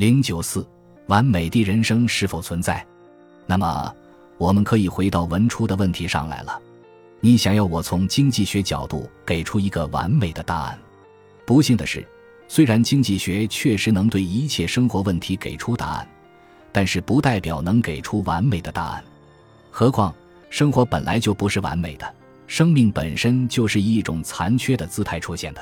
[0.00, 0.66] 零九四，
[1.08, 2.82] 完美的人生是否存在？
[3.44, 3.94] 那么，
[4.38, 6.58] 我们可以回到文初的问题上来了。
[7.20, 10.78] 你想要我从经济学角度给出一个完美的答案？
[11.44, 12.02] 不幸的是，
[12.48, 16.08] 虽然经济学确实能对一切生活问题给出答案，
[16.72, 19.04] 但是不代表能给出完美的答案。
[19.70, 20.14] 何况，
[20.48, 22.14] 生活本来就不是完美的，
[22.46, 25.60] 生命本身就是以一种残缺的姿态出现的。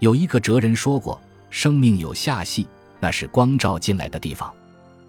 [0.00, 1.18] 有一个哲人说过
[1.48, 2.66] ：“生命有下戏，
[3.02, 4.54] 那是光照进来的地方。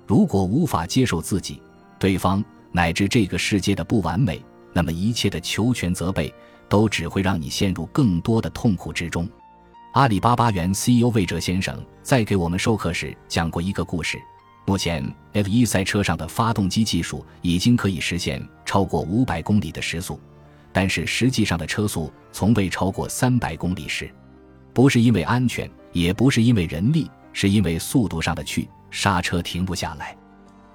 [0.07, 1.62] 如果无法接受自己、
[2.00, 4.44] 对方乃至这个世界的不完美。”
[4.76, 6.34] 那么一切的求全责备，
[6.67, 9.30] 都只会让你陷入更多的痛苦之中。
[9.91, 14.20] 阿里巴巴原 CEO 魏哲先生在给我们授课时讲过一个故事：
[14.66, 20.20] 目前 F1 赛车上的发动机技术已经可以实现超过五百公里的时速，
[20.72, 24.09] 但是实际上的车速从未超过三百公里时。
[24.73, 30.16] 不是因为安全，也不是因为人力，是因为速度上的去刹车停不下来。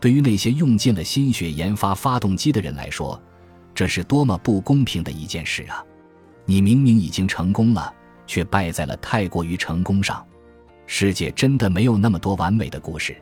[0.01, 3.21] 对于那些用尽了心血研发发动机的人来说，
[3.75, 5.83] 这是多么不公平的一件事啊！
[6.45, 7.93] 你明明已经成功了，
[8.27, 10.25] 却败在了太过于成功上。
[10.87, 13.17] 世界真的没有那么多完美的故事，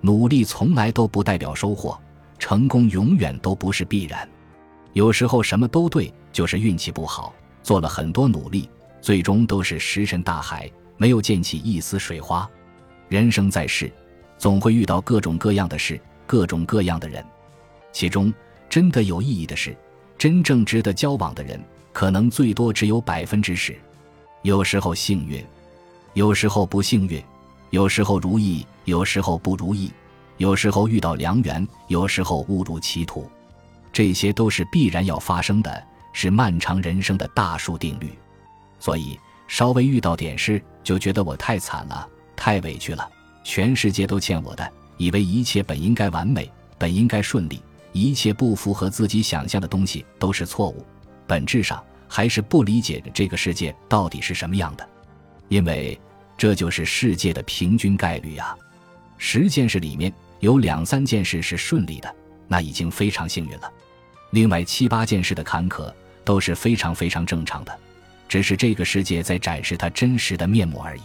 [0.00, 1.98] 努力从来都不代表收获，
[2.38, 4.28] 成功永远都不是必然。
[4.92, 7.34] 有时候什么都对，就是运气不好。
[7.62, 8.68] 做了很多努力，
[9.00, 12.48] 最终都是石沉大海，没有溅起一丝水花。
[13.14, 13.88] 人生在世，
[14.36, 17.24] 总会遇到各种各样的事，各种各样的人，
[17.92, 18.34] 其中
[18.68, 19.72] 真的有意义的事。
[20.18, 23.78] 真正值得交往的人，可能最多只有百分之十。
[24.42, 25.46] 有时候幸运，
[26.14, 27.22] 有时候不幸运；
[27.70, 29.92] 有时候如意，有时候不如意；
[30.38, 33.30] 有时候遇到良缘，有时候误入歧途。
[33.92, 38.12] 这些都是必然要发生的，是漫长人生的大数定律。
[38.80, 43.08] 所以，稍微遇到点事，就觉得我太惨了，太委屈了，
[43.42, 47.62] 全世界都欠我的，以为一切本应该完美，本应该顺利。
[47.92, 50.84] 一切不符合自己想象的东西都是错误，
[51.28, 54.88] 本质上还是不理解这个世界到底是什么样的，
[55.48, 55.96] 因为
[56.36, 58.56] 这就是世界的平均概率啊。
[59.16, 62.12] 十件事里面有两三件事是顺利的，
[62.48, 63.72] 那已经非常幸运了。
[64.32, 65.92] 另外七八件事的坎坷
[66.24, 67.78] 都是非常非常正常的，
[68.28, 71.02] 只是这个世界在展示它真实的面目而已。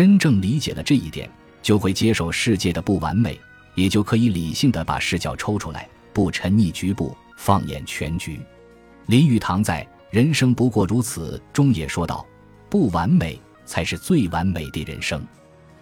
[0.00, 1.28] 真正理解了这一点，
[1.60, 3.38] 就会接受世界的不完美，
[3.74, 5.86] 也就可以理性的把视角抽出来。
[6.14, 8.40] 不沉溺局部，放眼全局。
[9.08, 12.24] 林语堂在《人生不过如此》中也说道
[12.70, 15.22] ：“不完美才是最完美的人生。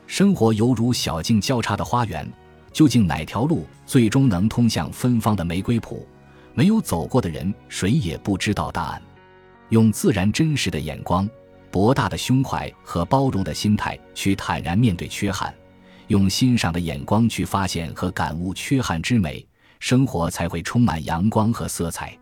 [0.08, 2.28] 生活犹如小径交叉的花园，
[2.72, 6.02] 究竟哪条路最终能通向芬芳的玫瑰圃？
[6.54, 9.00] 没有走过的人，谁也不知道答案。
[9.68, 11.30] 用自然真实的眼光、
[11.70, 15.54] 博大的胸怀和包容的心态去坦然面对缺憾，
[16.08, 19.46] 用欣赏的眼光去发现和感悟缺憾之美。”
[19.80, 22.18] 生活才会充满阳光和色彩。